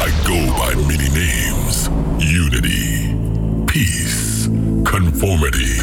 I 0.00 0.08
go 0.26 0.38
by 0.56 0.74
many 0.86 1.08
names 1.10 1.88
unity, 2.22 3.14
peace, 3.66 4.46
conformity. 4.84 5.80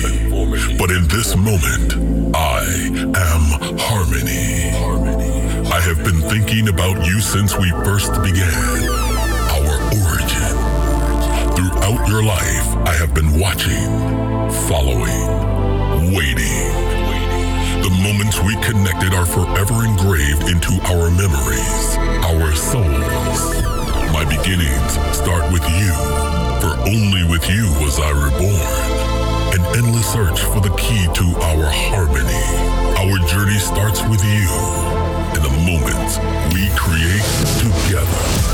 But 0.78 0.92
in 0.92 1.08
this 1.10 1.36
moment, 1.36 1.96
I 2.34 2.64
am 3.16 3.78
harmony. 3.78 4.72
I 5.70 5.82
have 5.82 5.98
been 6.04 6.22
thinking 6.30 6.70
about 6.70 7.06
you 7.06 7.20
since 7.20 7.58
we 7.58 7.70
first 7.84 8.14
began, 8.24 8.90
our 9.52 9.76
origin. 10.06 10.56
Throughout 11.56 12.08
your 12.08 12.24
life, 12.24 12.68
I 12.88 12.94
have 12.94 13.14
been 13.14 13.38
watching, 13.40 13.90
following, 14.70 16.16
waiting. 16.16 16.89
Moments 18.00 18.42
we 18.42 18.56
connected 18.64 19.14
are 19.14 19.26
forever 19.26 19.84
engraved 19.84 20.48
into 20.48 20.80
our 20.88 21.12
memories, 21.12 21.98
our 22.24 22.56
souls. 22.56 23.56
My 24.14 24.24
beginnings 24.24 24.94
start 25.12 25.52
with 25.52 25.68
you, 25.68 25.92
for 26.64 26.80
only 26.88 27.26
with 27.30 27.50
you 27.50 27.68
was 27.84 28.00
I 28.00 28.12
reborn. 28.12 28.90
An 29.52 29.62
endless 29.76 30.14
search 30.14 30.40
for 30.40 30.62
the 30.62 30.74
key 30.78 31.08
to 31.14 31.26
our 31.44 31.70
harmony. 31.70 32.46
Our 33.04 33.20
journey 33.28 33.60
starts 33.60 34.02
with 34.04 34.24
you, 34.24 34.48
and 35.36 35.44
the 35.44 35.52
moments 35.68 36.20
we 36.56 36.70
create 36.80 37.28
together. 37.60 38.50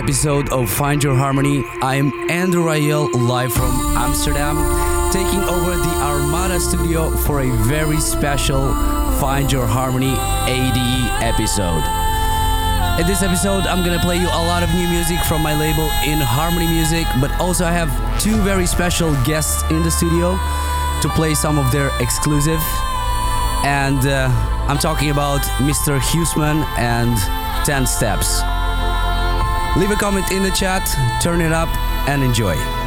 Episode 0.00 0.48
of 0.48 0.70
Find 0.70 1.04
Your 1.04 1.14
Harmony. 1.14 1.62
I'm 1.82 2.10
Andrew 2.30 2.64
Rayel, 2.64 3.12
live 3.12 3.52
from 3.52 3.70
Amsterdam, 3.98 4.56
taking 5.12 5.40
over 5.40 5.76
the 5.76 5.94
Armada 6.00 6.58
studio 6.58 7.10
for 7.10 7.42
a 7.42 7.50
very 7.68 8.00
special 8.00 8.72
Find 9.20 9.52
Your 9.52 9.66
Harmony 9.66 10.12
ADE 10.48 11.22
episode. 11.22 11.84
In 12.98 13.06
this 13.06 13.22
episode, 13.22 13.66
I'm 13.66 13.84
gonna 13.84 14.00
play 14.00 14.16
you 14.16 14.26
a 14.26 14.42
lot 14.48 14.62
of 14.62 14.70
new 14.70 14.88
music 14.88 15.20
from 15.28 15.42
my 15.42 15.52
label 15.52 15.84
In 16.06 16.18
Harmony 16.18 16.66
Music, 16.66 17.06
but 17.20 17.30
also 17.38 17.66
I 17.66 17.72
have 17.72 17.92
two 18.22 18.36
very 18.40 18.64
special 18.64 19.12
guests 19.24 19.62
in 19.70 19.82
the 19.82 19.90
studio 19.90 20.32
to 21.02 21.08
play 21.10 21.34
some 21.34 21.58
of 21.58 21.70
their 21.72 21.90
exclusive. 22.00 22.62
And 23.68 24.06
uh, 24.06 24.30
I'm 24.66 24.78
talking 24.78 25.10
about 25.10 25.42
Mr. 25.60 26.00
Husman 26.00 26.64
and 26.78 27.18
10 27.66 27.86
Steps. 27.86 28.40
Leave 29.76 29.90
a 29.90 29.96
comment 29.96 30.30
in 30.32 30.42
the 30.42 30.50
chat, 30.50 30.84
turn 31.22 31.40
it 31.40 31.52
up, 31.52 31.68
and 32.08 32.22
enjoy. 32.22 32.79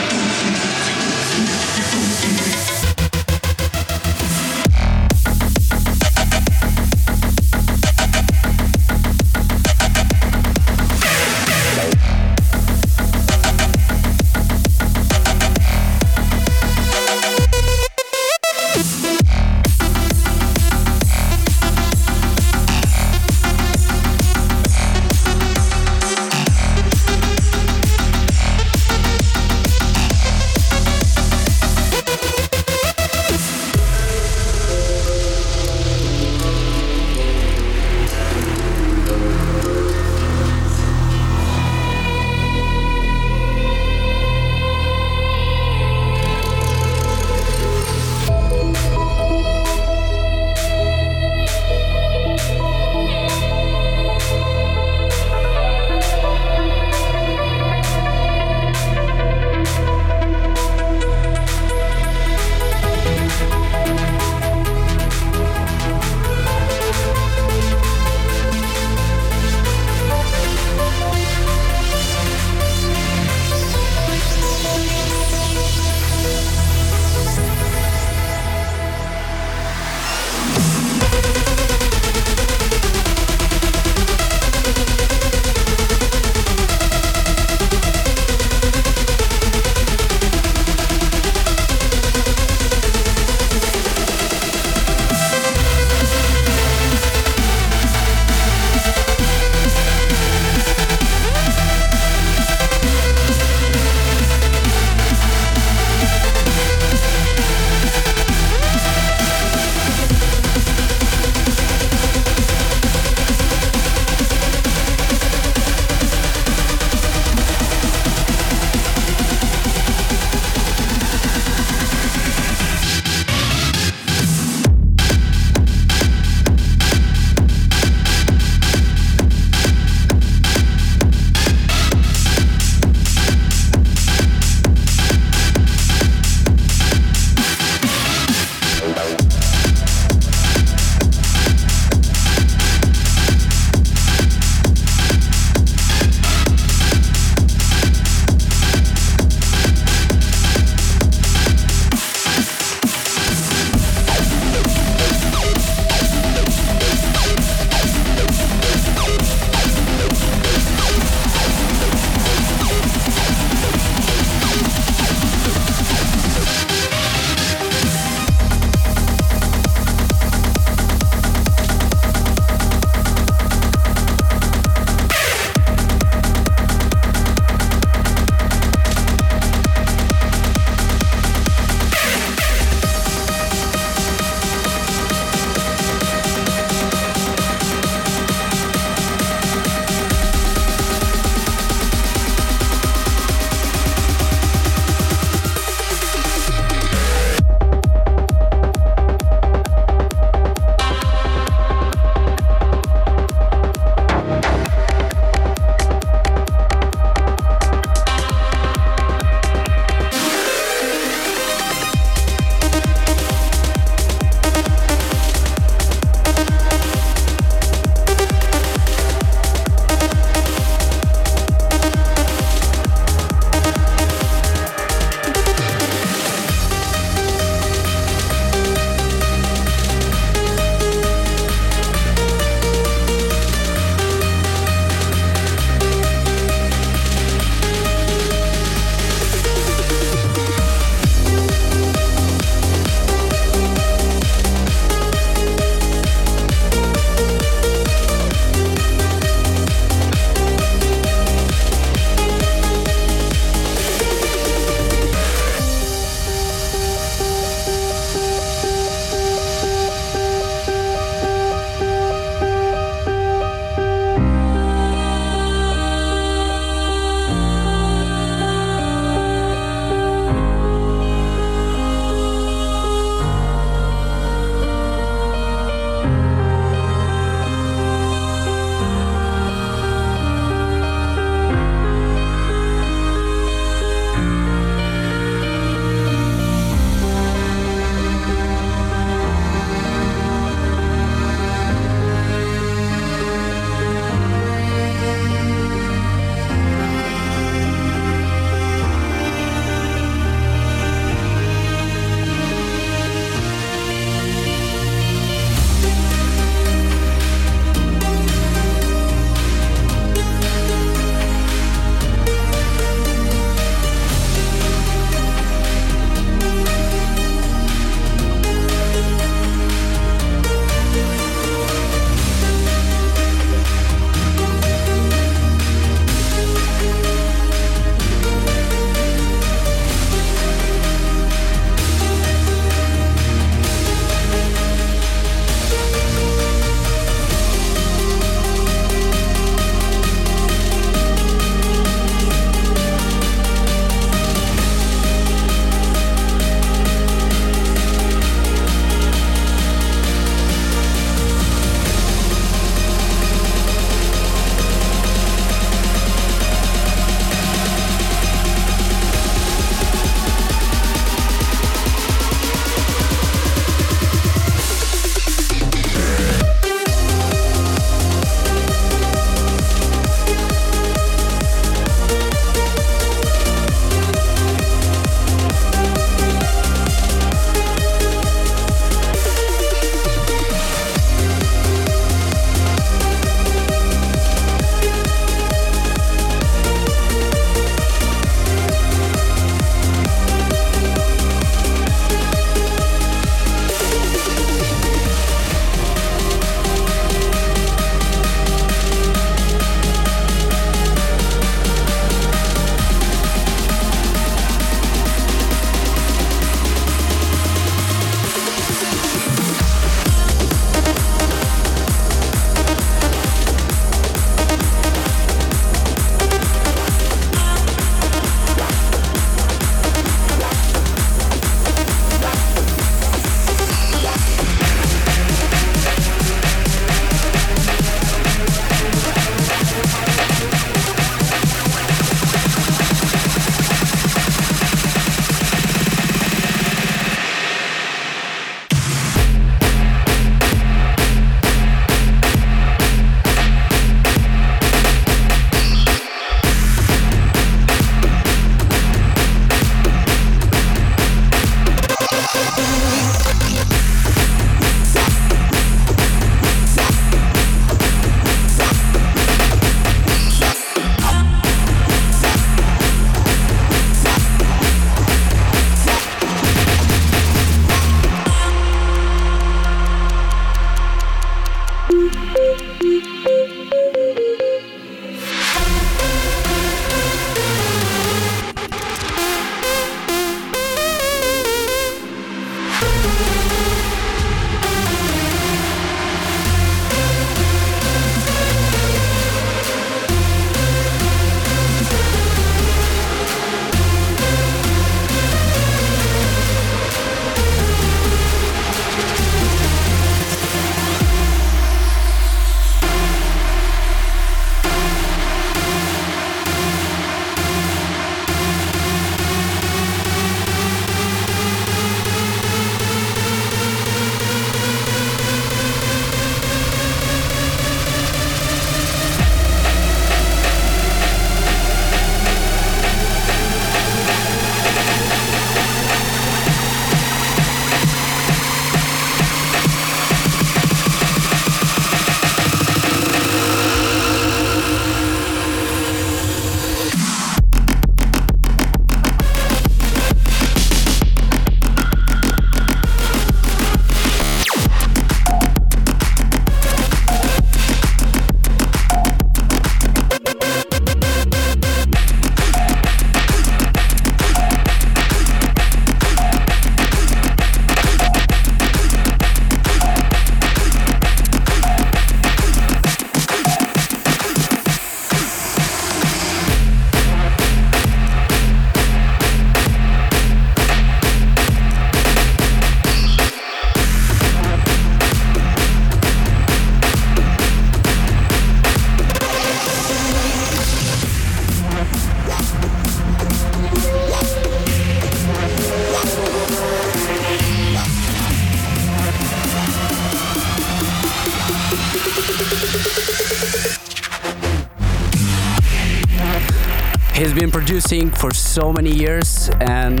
for 597.92 598.32
so 598.32 598.72
many 598.72 598.90
years, 598.90 599.50
and 599.60 600.00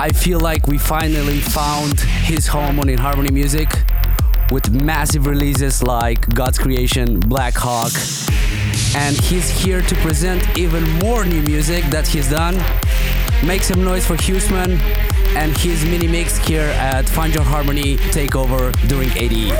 I 0.00 0.08
feel 0.08 0.40
like 0.40 0.66
we 0.66 0.78
finally 0.78 1.38
found 1.38 2.00
his 2.00 2.48
home 2.48 2.80
on 2.80 2.88
In 2.88 2.98
Harmony 2.98 3.30
Music 3.30 3.68
with 4.50 4.72
massive 4.72 5.28
releases 5.28 5.80
like 5.80 6.28
God's 6.34 6.58
Creation, 6.58 7.20
Black 7.20 7.54
Hawk, 7.56 7.92
and 8.96 9.16
he's 9.16 9.48
here 9.48 9.80
to 9.80 9.94
present 9.96 10.58
even 10.58 10.82
more 10.98 11.24
new 11.24 11.40
music 11.40 11.84
that 11.84 12.08
he's 12.08 12.28
done. 12.30 12.56
Make 13.46 13.62
some 13.62 13.84
noise 13.84 14.04
for 14.04 14.16
Husman 14.16 14.80
and 15.36 15.56
his 15.56 15.84
mini 15.84 16.08
mix 16.08 16.36
here 16.38 16.68
at 16.80 17.08
Find 17.08 17.32
Your 17.32 17.44
Harmony 17.44 17.96
Takeover 18.10 18.74
during 18.88 19.10
ADE. 19.16 19.54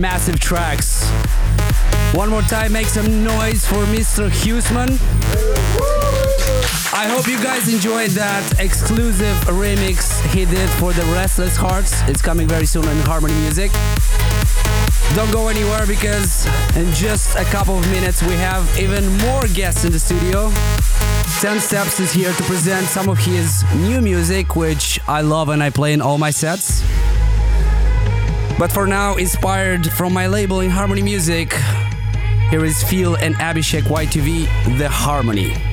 Massive 0.00 0.40
tracks. 0.40 1.06
One 2.14 2.30
more 2.30 2.40
time, 2.40 2.72
make 2.72 2.86
some 2.86 3.22
noise 3.22 3.66
for 3.66 3.84
Mr. 3.92 4.30
Husman. 4.30 4.88
I 6.94 7.06
hope 7.06 7.26
you 7.26 7.36
guys 7.42 7.70
enjoyed 7.70 8.08
that 8.12 8.58
exclusive 8.58 9.36
remix 9.44 10.24
he 10.32 10.46
did 10.46 10.70
for 10.80 10.94
the 10.94 11.02
Restless 11.12 11.54
Hearts. 11.54 12.00
It's 12.08 12.22
coming 12.22 12.48
very 12.48 12.64
soon 12.64 12.88
on 12.88 12.96
Harmony 13.00 13.34
Music. 13.40 13.70
Don't 15.14 15.30
go 15.32 15.48
anywhere 15.48 15.86
because 15.86 16.46
in 16.76 16.90
just 16.94 17.36
a 17.36 17.44
couple 17.44 17.78
of 17.78 17.86
minutes 17.90 18.22
we 18.22 18.32
have 18.36 18.64
even 18.78 19.06
more 19.18 19.46
guests 19.48 19.84
in 19.84 19.92
the 19.92 19.98
studio. 19.98 20.50
10 21.40 21.60
Steps 21.60 22.00
is 22.00 22.10
here 22.10 22.32
to 22.32 22.42
present 22.44 22.86
some 22.86 23.10
of 23.10 23.18
his 23.18 23.64
new 23.74 24.00
music, 24.00 24.56
which 24.56 24.98
I 25.06 25.20
love 25.20 25.50
and 25.50 25.62
I 25.62 25.68
play 25.68 25.92
in 25.92 26.00
all 26.00 26.16
my 26.16 26.30
sets. 26.30 26.79
But 28.60 28.70
for 28.70 28.86
now, 28.86 29.16
inspired 29.16 29.90
from 29.90 30.12
my 30.12 30.26
label 30.26 30.58
inHarmony 30.58 31.02
Music, 31.02 31.54
here 32.50 32.62
is 32.62 32.82
Phil 32.82 33.16
and 33.16 33.34
Abhishek 33.36 33.84
YTV, 33.84 34.76
The 34.76 34.86
Harmony. 34.86 35.69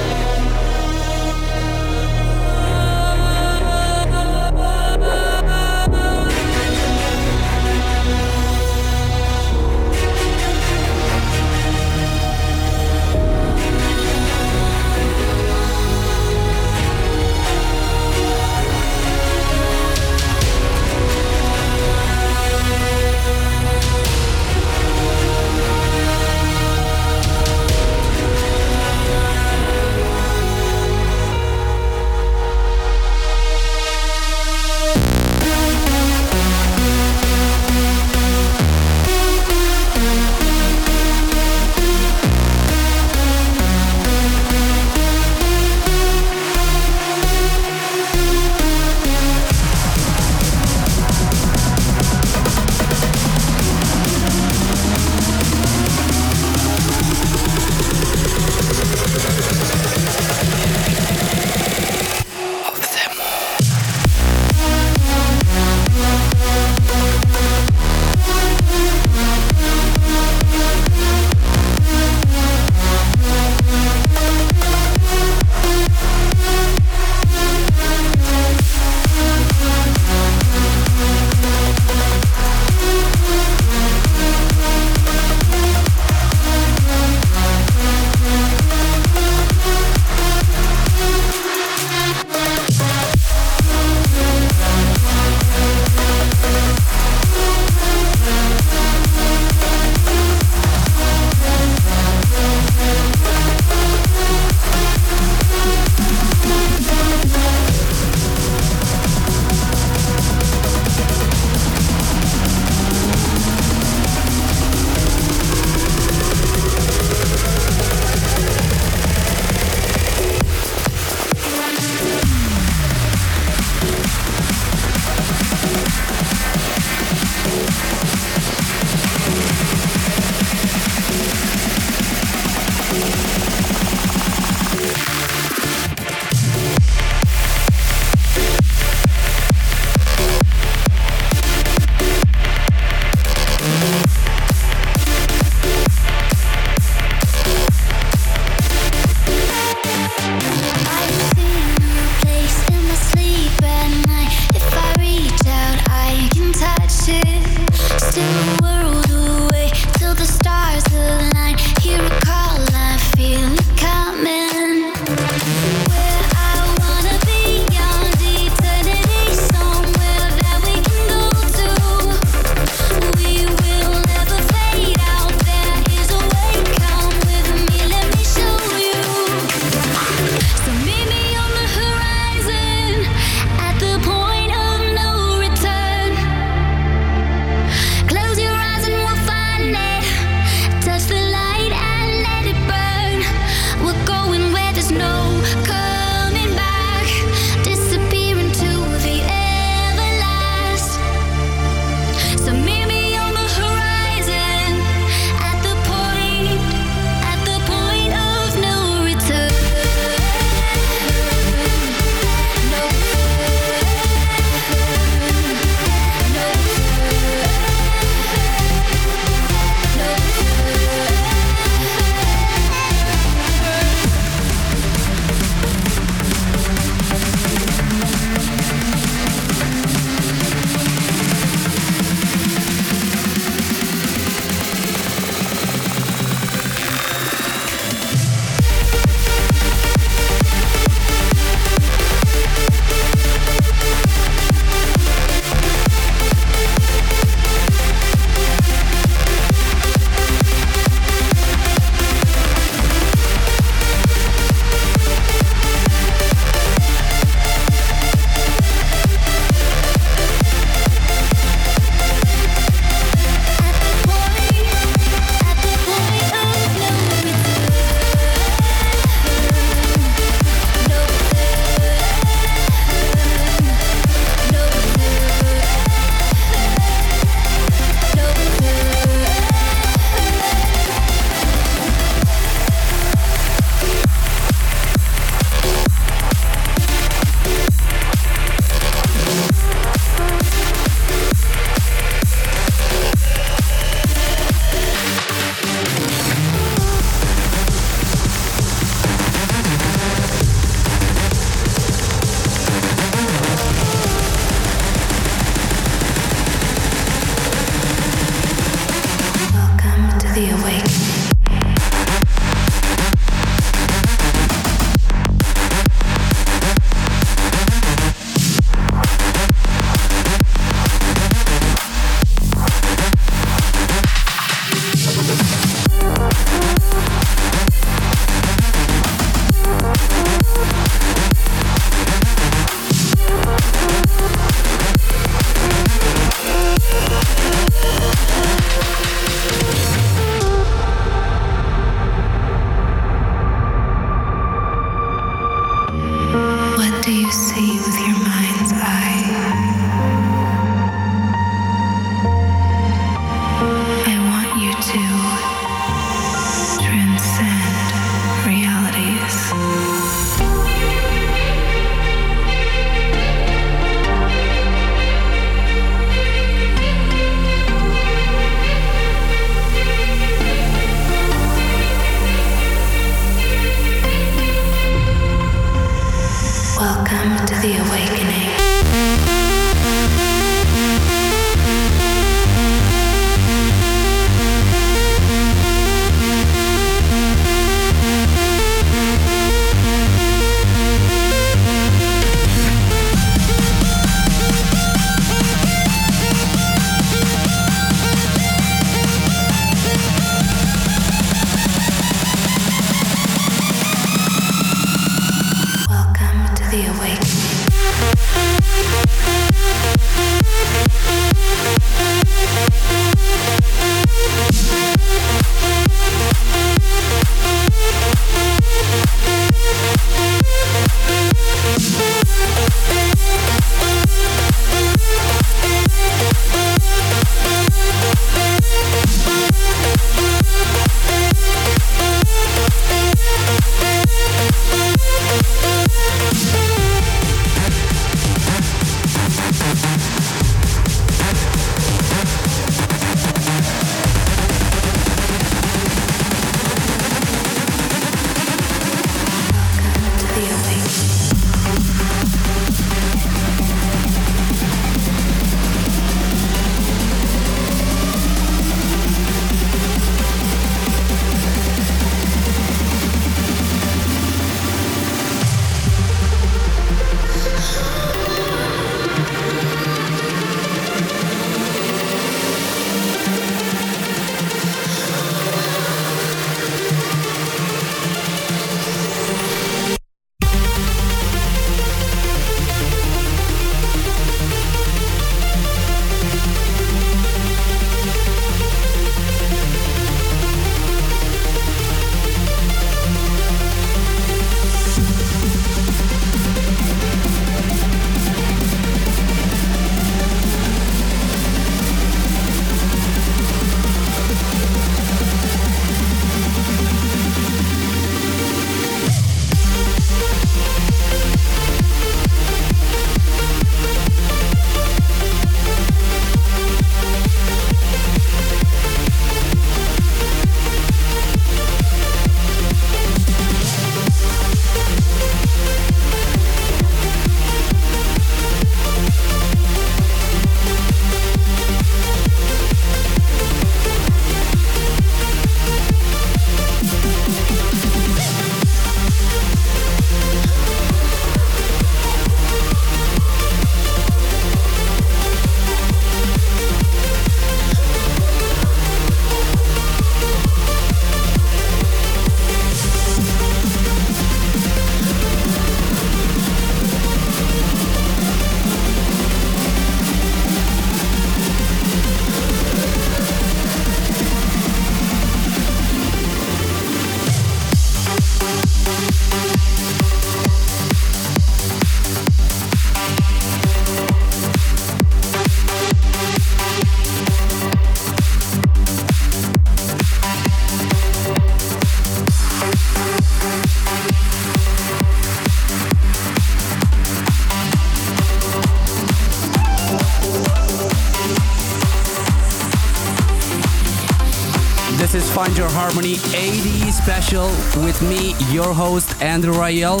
Your 595.10 595.70
Harmony 595.70 596.16
ADE 596.36 596.92
special 596.92 597.46
with 597.82 598.02
me, 598.02 598.34
your 598.52 598.74
host, 598.74 599.22
Andrew 599.22 599.54
Rayel. 599.54 600.00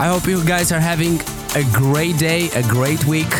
I 0.00 0.08
hope 0.08 0.26
you 0.26 0.44
guys 0.44 0.72
are 0.72 0.80
having 0.80 1.20
a 1.54 1.62
great 1.72 2.18
day, 2.18 2.50
a 2.56 2.62
great 2.64 3.04
week. 3.06 3.30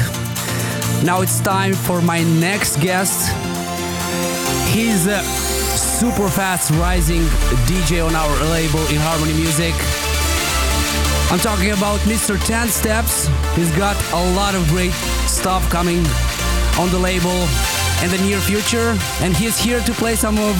Now 1.02 1.20
it's 1.22 1.40
time 1.40 1.72
for 1.72 2.00
my 2.00 2.22
next 2.38 2.76
guest. 2.80 3.28
He's 4.72 5.08
a 5.08 5.20
super 5.22 6.28
fast 6.28 6.70
rising 6.78 7.22
DJ 7.66 8.06
on 8.06 8.14
our 8.14 8.44
label 8.50 8.78
inHarmony 8.86 9.34
Music. 9.34 9.74
I'm 11.32 11.40
talking 11.40 11.72
about 11.72 11.98
Mr. 12.06 12.38
10 12.46 12.68
Steps. 12.68 13.26
He's 13.56 13.76
got 13.76 13.96
a 14.12 14.34
lot 14.36 14.54
of 14.54 14.64
great 14.68 14.92
stuff 15.26 15.68
coming 15.70 15.98
on 16.78 16.88
the 16.92 16.98
label 17.00 17.34
in 18.02 18.10
the 18.10 18.18
near 18.18 18.40
future, 18.40 18.96
and 19.20 19.36
he's 19.36 19.58
here 19.58 19.80
to 19.80 19.92
play 19.92 20.14
some 20.16 20.38
of 20.38 20.56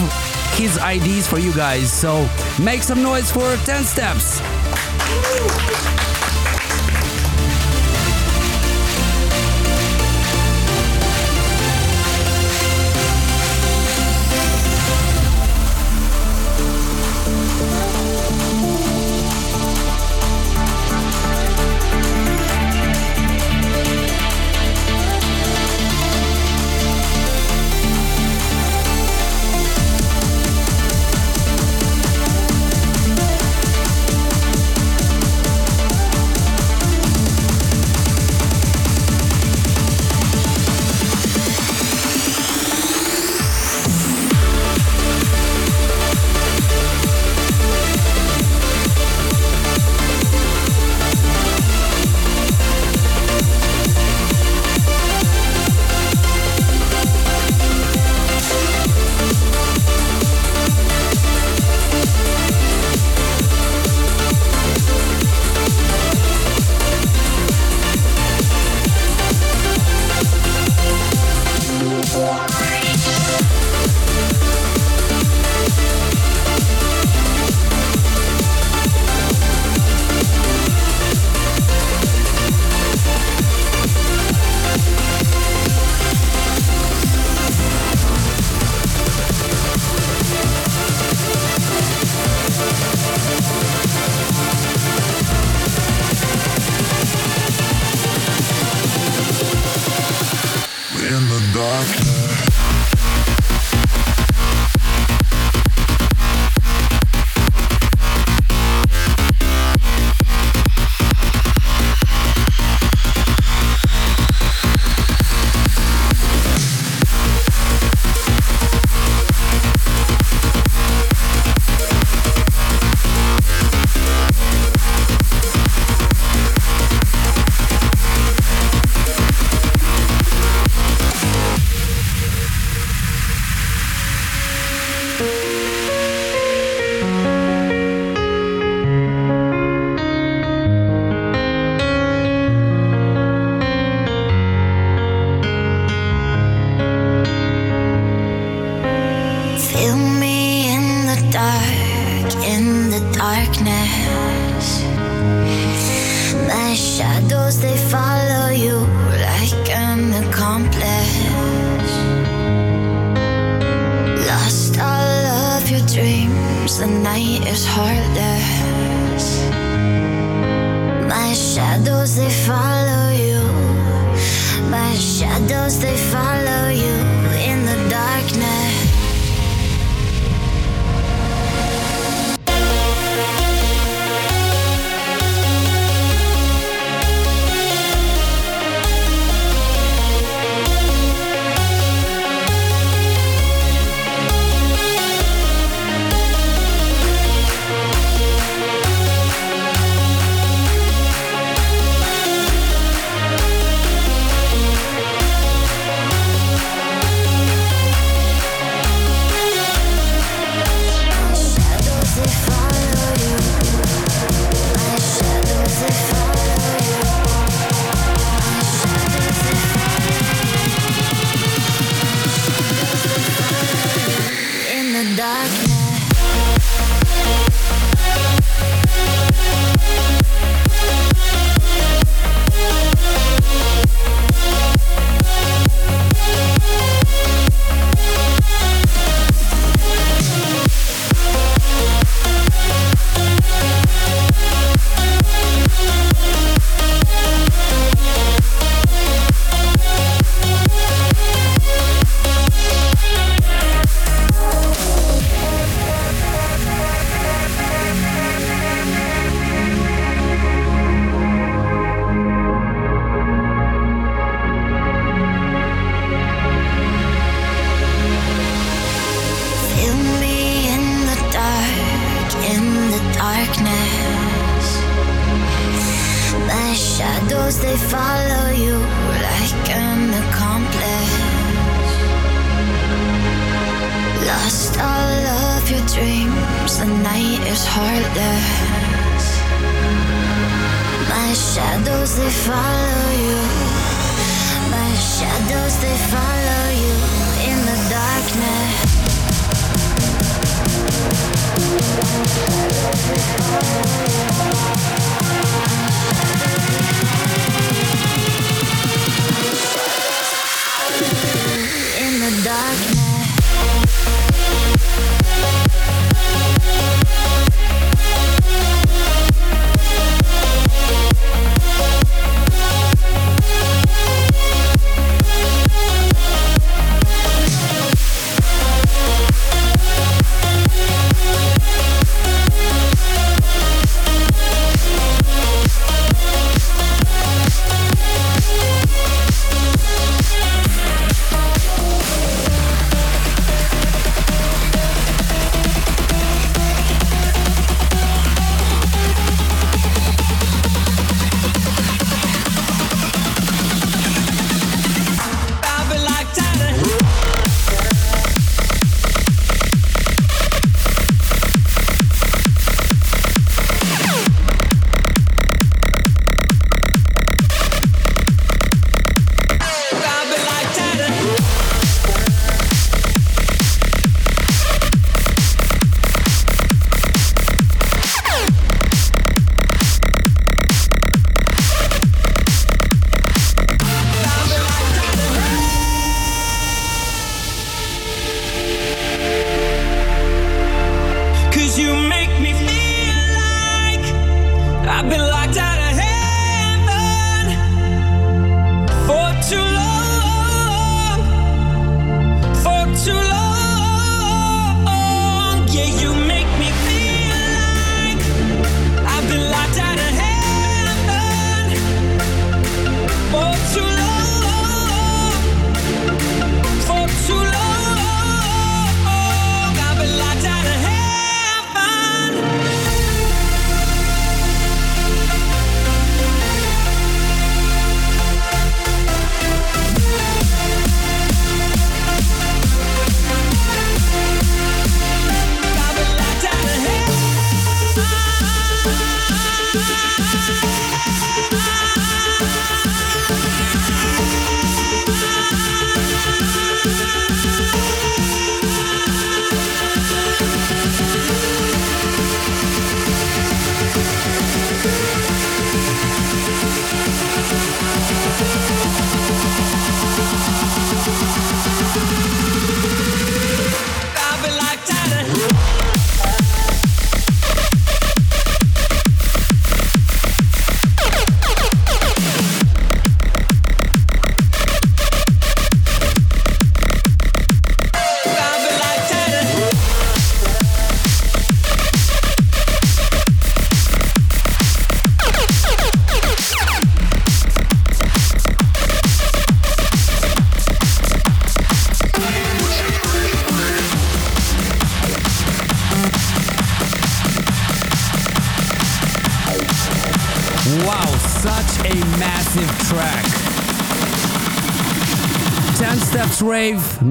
his 0.57 0.78
ideas 0.78 1.26
for 1.26 1.39
you 1.39 1.53
guys. 1.53 1.93
So 1.93 2.28
make 2.62 2.82
some 2.82 3.03
noise 3.03 3.30
for 3.30 3.57
10 3.64 3.84
Steps. 3.84 5.76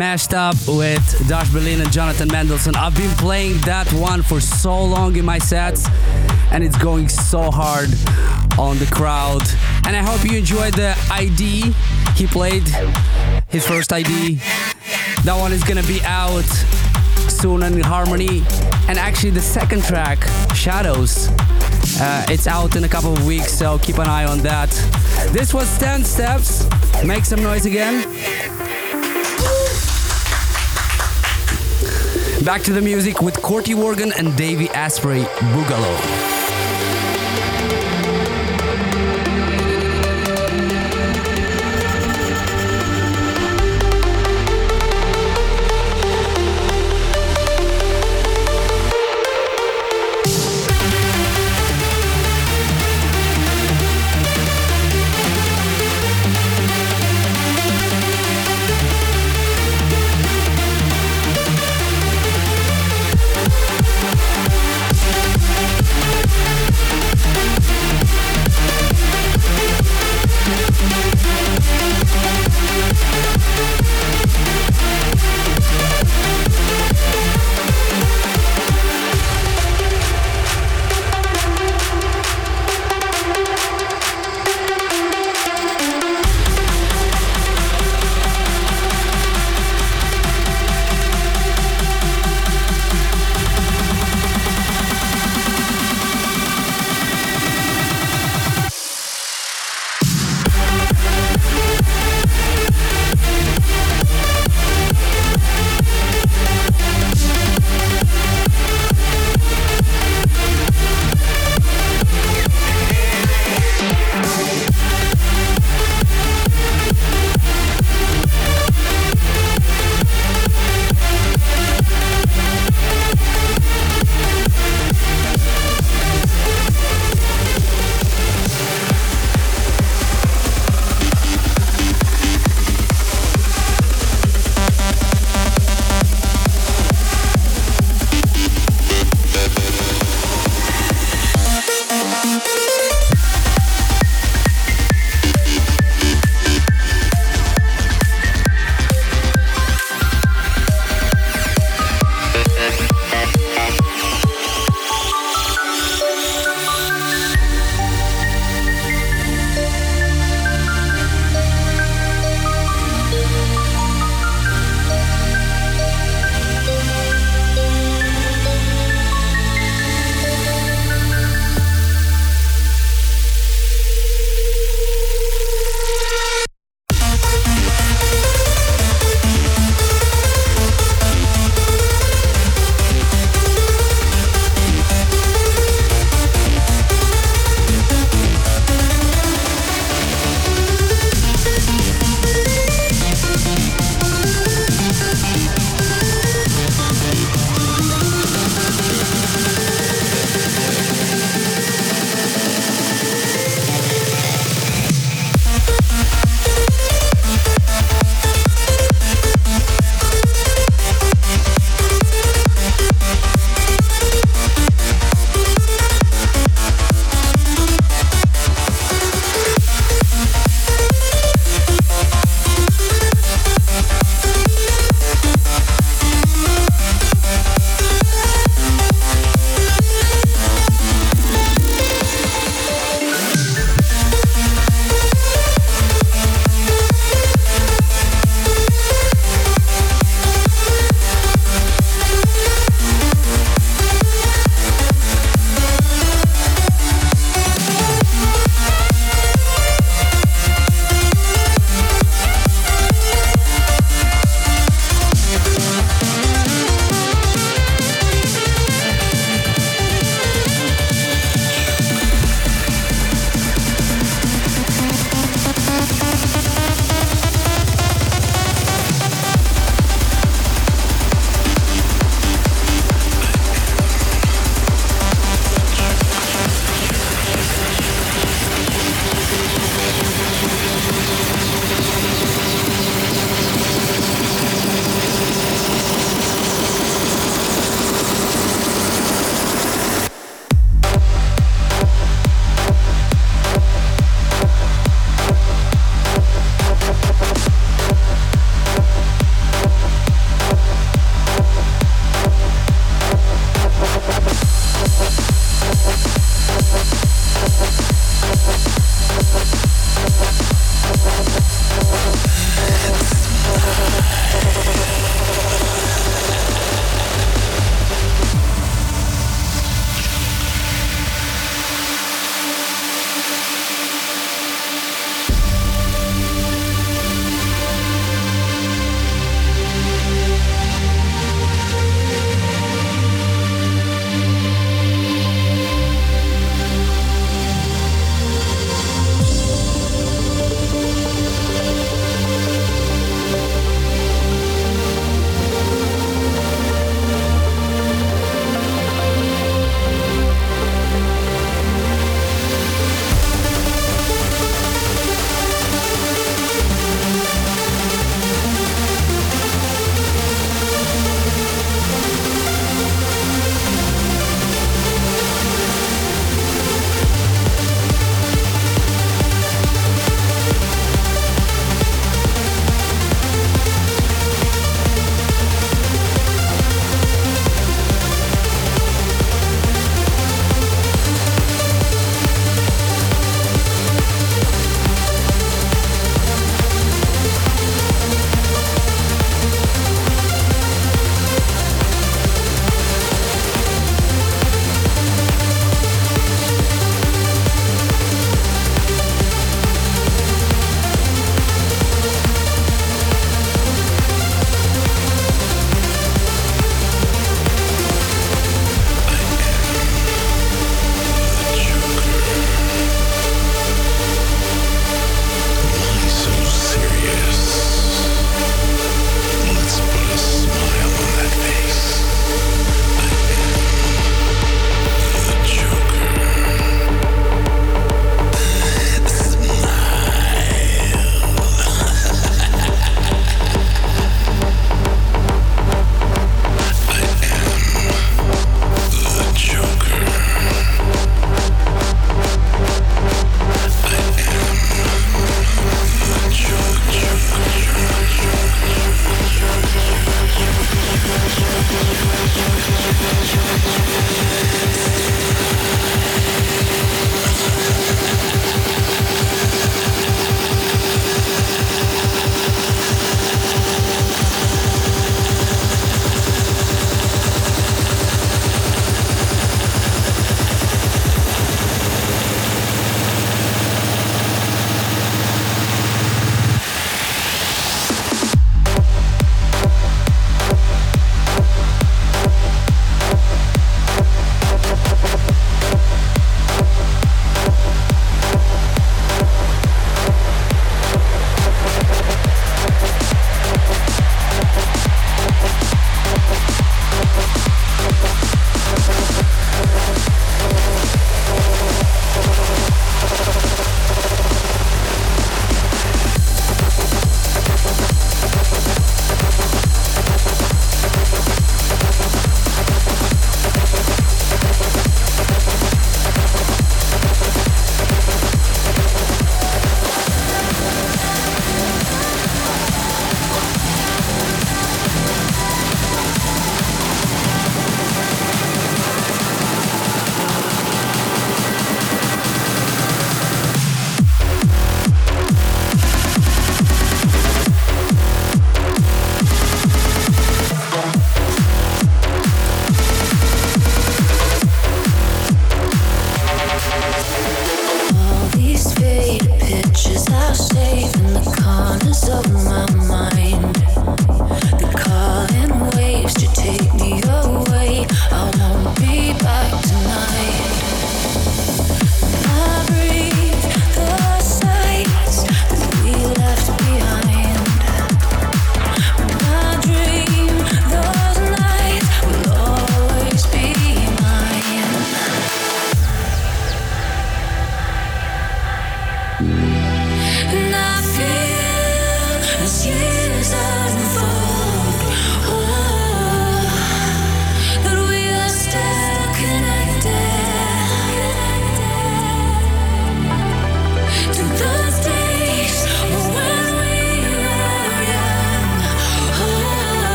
Mashed 0.00 0.32
up 0.32 0.56
with 0.66 1.28
Dash 1.28 1.50
Berlin 1.50 1.82
and 1.82 1.92
Jonathan 1.92 2.26
Mendelsohn. 2.28 2.74
I've 2.74 2.96
been 2.96 3.10
playing 3.18 3.58
that 3.66 3.86
one 3.92 4.22
for 4.22 4.40
so 4.40 4.82
long 4.82 5.14
in 5.16 5.26
my 5.26 5.38
sets 5.38 5.86
and 6.52 6.64
it's 6.64 6.78
going 6.78 7.06
so 7.06 7.50
hard 7.50 7.90
on 8.58 8.78
the 8.78 8.88
crowd. 8.90 9.42
And 9.86 9.94
I 9.94 10.02
hope 10.02 10.24
you 10.24 10.38
enjoyed 10.38 10.72
the 10.72 10.96
ID 11.10 11.74
he 12.16 12.26
played, 12.26 12.66
his 13.50 13.66
first 13.66 13.92
ID. 13.92 14.36
That 15.24 15.36
one 15.38 15.52
is 15.52 15.62
gonna 15.64 15.82
be 15.82 16.00
out 16.04 16.48
soon 17.28 17.60
inHarmony. 17.60 18.40
And 18.88 18.98
actually, 18.98 19.30
the 19.32 19.42
second 19.42 19.84
track, 19.84 20.24
Shadows, 20.54 21.28
uh, 22.00 22.24
it's 22.30 22.46
out 22.46 22.74
in 22.74 22.84
a 22.84 22.88
couple 22.88 23.12
of 23.12 23.26
weeks, 23.26 23.52
so 23.52 23.78
keep 23.78 23.98
an 23.98 24.08
eye 24.08 24.24
on 24.24 24.38
that. 24.38 24.70
This 25.32 25.52
was 25.52 25.78
10 25.78 26.04
Steps. 26.04 26.66
Make 27.04 27.24
some 27.24 27.42
noise 27.42 27.66
again. 27.66 28.08
Back 32.44 32.62
to 32.62 32.72
the 32.72 32.80
music 32.80 33.20
with 33.20 33.40
Corti 33.42 33.74
Organ 33.74 34.12
and 34.16 34.34
Davey 34.34 34.70
Asprey, 34.70 35.24
Boogaloo. 35.24 36.39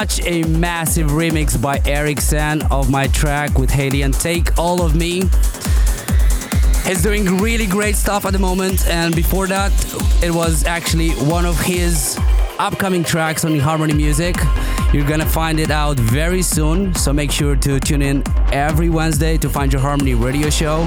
Such 0.00 0.26
a 0.26 0.42
massive 0.42 1.10
remix 1.12 1.60
by 1.60 1.80
Eric 1.86 2.20
San 2.20 2.62
of 2.62 2.90
my 2.90 3.06
track 3.06 3.56
with 3.56 3.70
Haley 3.70 4.02
and 4.02 4.12
Take 4.12 4.58
All 4.58 4.82
of 4.82 4.96
Me. 4.96 5.20
He's 6.84 7.00
doing 7.00 7.38
really 7.38 7.66
great 7.66 7.94
stuff 7.94 8.26
at 8.26 8.32
the 8.32 8.40
moment, 8.40 8.88
and 8.88 9.14
before 9.14 9.46
that, 9.46 9.72
it 10.20 10.32
was 10.32 10.64
actually 10.64 11.10
one 11.10 11.46
of 11.46 11.56
his 11.60 12.18
upcoming 12.58 13.04
tracks 13.04 13.44
on 13.44 13.56
Harmony 13.60 13.94
Music. 13.94 14.34
You're 14.92 15.06
gonna 15.06 15.24
find 15.24 15.60
it 15.60 15.70
out 15.70 15.96
very 15.96 16.42
soon, 16.42 16.92
so 16.96 17.12
make 17.12 17.30
sure 17.30 17.54
to 17.54 17.78
tune 17.78 18.02
in 18.02 18.24
every 18.52 18.90
Wednesday 18.90 19.38
to 19.38 19.48
find 19.48 19.72
your 19.72 19.80
Harmony 19.80 20.14
radio 20.14 20.50
show. 20.50 20.84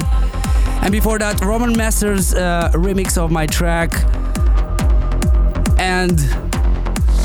And 0.82 0.92
before 0.92 1.18
that, 1.18 1.40
Roman 1.40 1.74
Messer 1.74 2.12
uh, 2.12 2.72
remix 2.74 3.16
of 3.16 3.30
my 3.30 3.46
track 3.46 3.90
and 5.78 6.18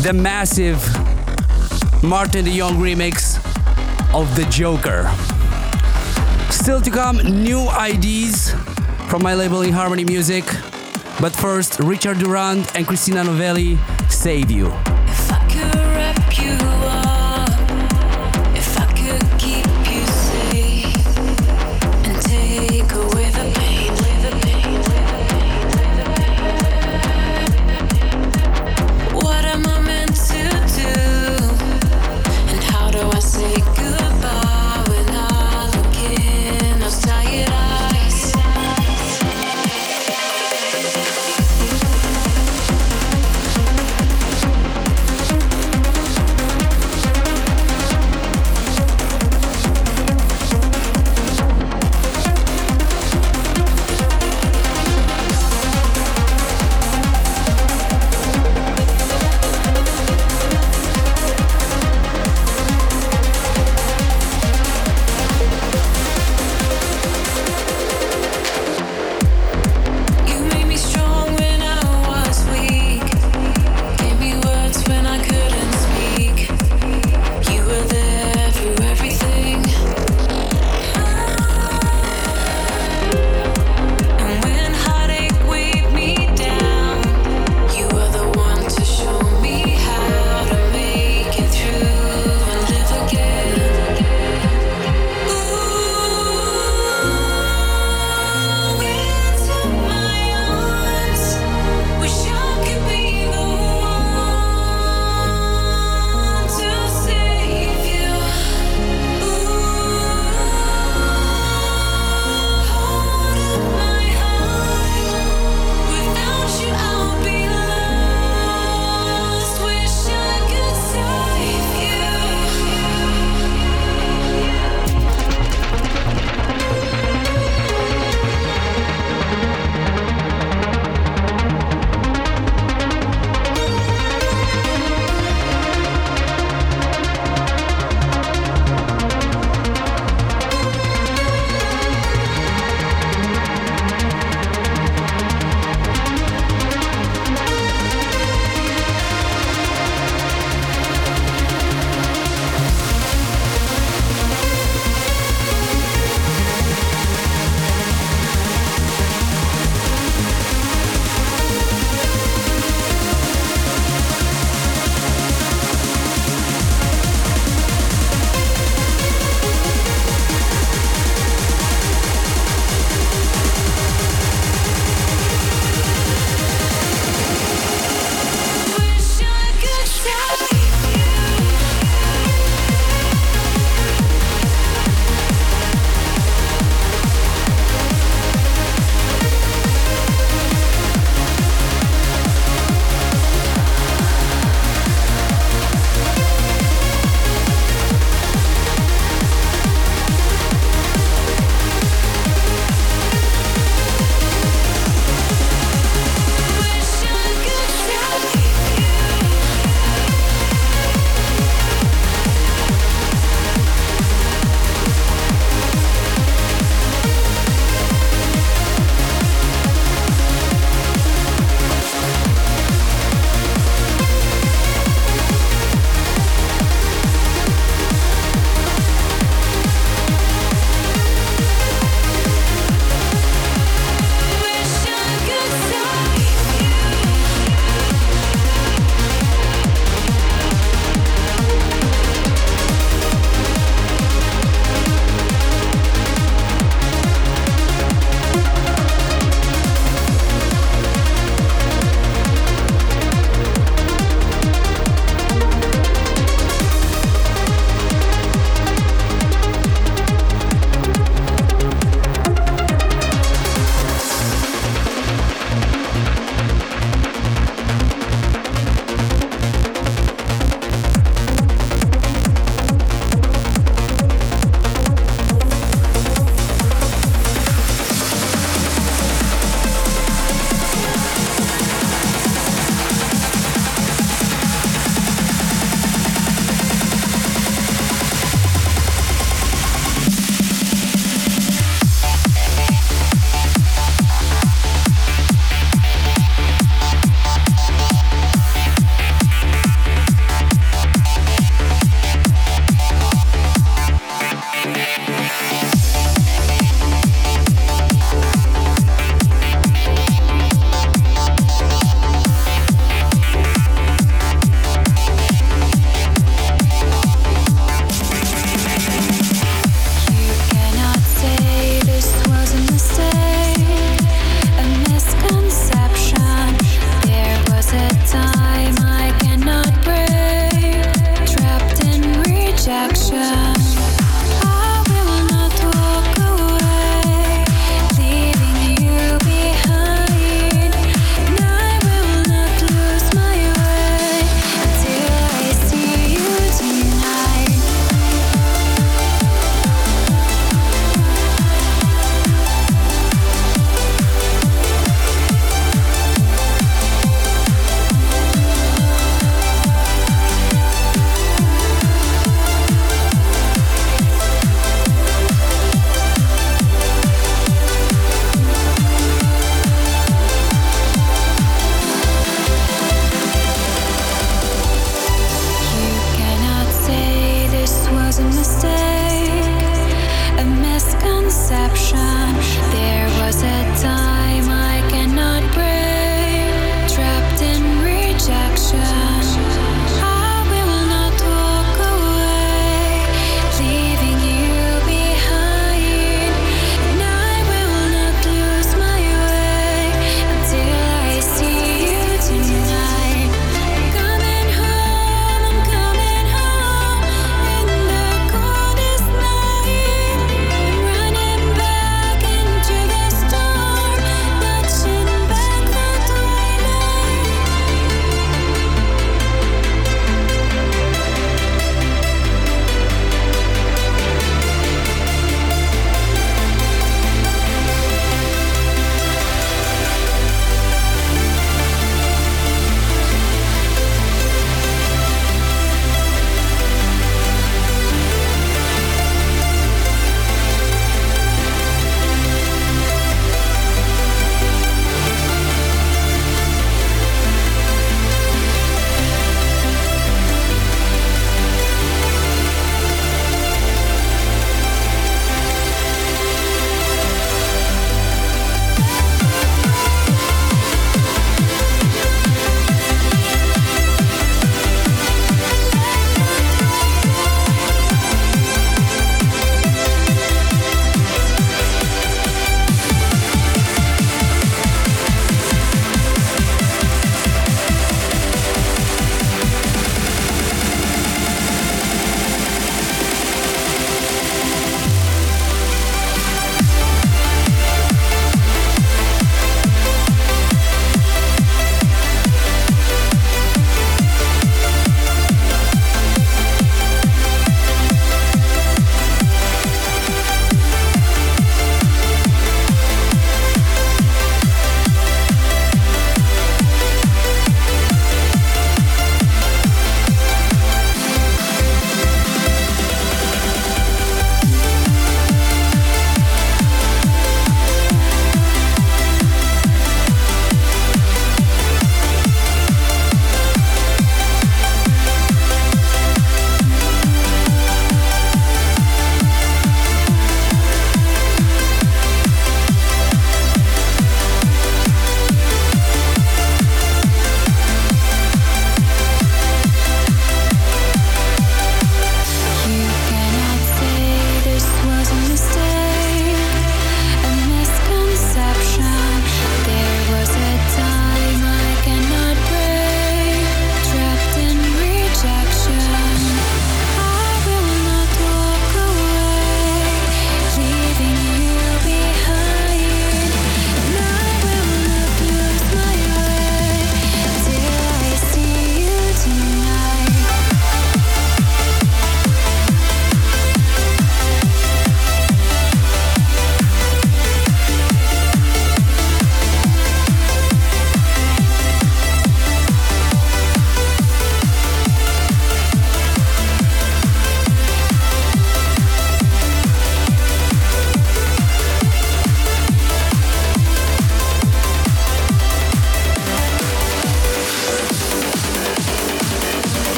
the 0.00 0.14
massive 0.14 0.80
Martin 2.06 2.44
de 2.44 2.56
Jong 2.56 2.76
remix 2.76 3.36
of 4.14 4.32
The 4.36 4.44
Joker. 4.44 5.10
Still 6.52 6.80
to 6.80 6.90
come, 6.90 7.16
new 7.16 7.68
IDs 7.70 8.52
from 9.08 9.22
my 9.24 9.34
label 9.34 9.58
inHarmony 9.58 10.06
Music. 10.06 10.44
But 11.20 11.34
first, 11.34 11.80
Richard 11.80 12.18
Durand 12.18 12.70
and 12.76 12.86
Christina 12.86 13.24
Novelli 13.24 13.76
save 14.08 14.52
you. 14.52 14.72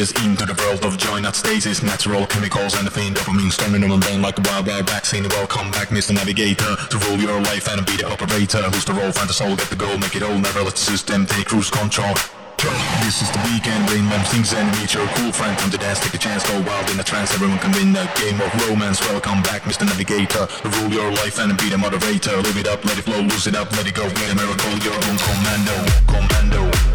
Into 0.00 0.46
the 0.48 0.56
world 0.64 0.82
of 0.82 0.96
joy, 0.96 1.20
not 1.20 1.36
stasis. 1.36 1.82
Natural 1.82 2.24
chemicals 2.26 2.72
and 2.72 2.86
the 2.86 2.90
fiend 2.90 3.16
dopamine 3.16 3.52
storming 3.52 3.84
on 3.84 4.00
brain 4.00 4.22
like 4.22 4.38
a 4.38 4.42
wild, 4.48 4.66
wild 4.66 4.88
vaccine. 4.88 5.28
Welcome 5.28 5.70
back, 5.72 5.88
Mr. 5.92 6.14
Navigator, 6.14 6.72
to 6.88 6.96
rule 7.04 7.20
your 7.20 7.38
life 7.42 7.68
and 7.68 7.84
be 7.84 8.00
the 8.00 8.08
operator. 8.08 8.64
Who's 8.72 8.86
the 8.86 8.94
role? 8.94 9.12
Find 9.12 9.28
the 9.28 9.36
soul, 9.36 9.54
get 9.56 9.68
the 9.68 9.76
goal, 9.76 9.98
make 9.98 10.16
it 10.16 10.22
all. 10.22 10.38
Never 10.38 10.62
let 10.64 10.72
the 10.72 10.80
system 10.80 11.26
take 11.26 11.52
cruise 11.52 11.68
control. 11.68 12.14
This 13.04 13.20
is 13.20 13.28
the 13.28 13.44
weekend, 13.52 13.84
brain 13.88 14.08
man 14.08 14.24
things 14.32 14.54
and 14.56 14.64
meet 14.80 14.94
your 14.94 15.06
cool 15.20 15.32
friend 15.32 15.56
Come 15.58 15.70
to 15.70 15.78
dance, 15.78 16.00
take 16.00 16.14
a 16.14 16.18
chance, 16.18 16.48
go 16.48 16.60
wild 16.60 16.88
in 16.90 17.00
a 17.00 17.04
trance 17.04 17.32
Everyone 17.32 17.58
can 17.58 17.72
win 17.72 17.96
a 17.96 18.04
game 18.20 18.40
of 18.40 18.52
romance 18.68 19.00
Welcome 19.00 19.40
back, 19.40 19.62
Mr. 19.64 19.84
Navigator 19.84 20.44
Rule 20.64 20.92
your 20.92 21.10
life 21.24 21.38
and 21.40 21.56
be 21.56 21.70
the 21.70 21.78
moderator 21.78 22.36
Live 22.36 22.58
it 22.58 22.68
up, 22.68 22.84
let 22.84 22.98
it 22.98 23.04
flow, 23.08 23.20
lose 23.20 23.46
it 23.46 23.56
up, 23.56 23.72
let 23.72 23.86
it 23.86 23.94
go 23.94 24.04
Be 24.12 24.24
a 24.28 24.34
miracle, 24.34 24.76
your 24.84 24.92
own 24.92 25.16
Commando, 25.16 25.76
commando 26.04 26.89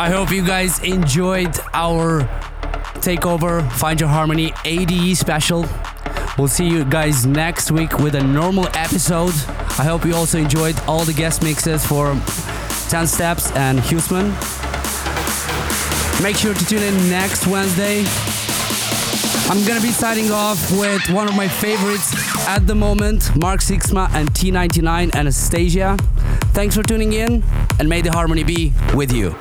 I 0.00 0.08
hope 0.08 0.30
you 0.30 0.42
guys 0.42 0.82
enjoyed 0.82 1.54
our 1.74 2.22
takeover 3.02 3.70
Find 3.72 4.00
Your 4.00 4.08
Harmony 4.08 4.50
ADE 4.64 5.14
special. 5.14 5.66
We'll 6.38 6.48
see 6.48 6.66
you 6.66 6.86
guys 6.86 7.26
next 7.26 7.70
week 7.70 7.98
with 7.98 8.14
a 8.14 8.24
normal 8.24 8.66
episode. 8.68 9.34
I 9.78 9.84
hope 9.84 10.06
you 10.06 10.14
also 10.14 10.38
enjoyed 10.38 10.80
all 10.88 11.04
the 11.04 11.12
guest 11.12 11.42
mixes 11.42 11.84
for 11.84 12.14
10 12.88 13.06
Steps 13.08 13.52
and 13.52 13.78
Husman. 13.78 14.30
Make 16.22 16.36
sure 16.36 16.54
to 16.54 16.64
tune 16.64 16.82
in 16.82 17.10
next 17.10 17.46
Wednesday. 17.46 17.98
I'm 19.50 19.62
gonna 19.68 19.82
be 19.82 19.92
signing 19.92 20.30
off 20.30 20.72
with 20.80 21.10
one 21.10 21.28
of 21.28 21.36
my 21.36 21.46
favorites 21.46 22.14
at 22.48 22.66
the 22.66 22.74
moment, 22.74 23.36
Mark 23.36 23.60
Sixma 23.60 24.08
and 24.14 24.30
T99 24.30 25.14
Anastasia. 25.14 25.98
Thanks 26.54 26.74
for 26.74 26.82
tuning 26.82 27.12
in, 27.12 27.44
and 27.78 27.86
may 27.86 28.00
the 28.00 28.10
harmony 28.10 28.44
be 28.44 28.72
with 28.94 29.12
you. 29.12 29.36